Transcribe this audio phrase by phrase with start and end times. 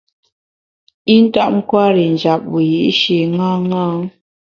[1.13, 3.81] I ntap nkwer i njap wiyi’shi ṅaṅâ.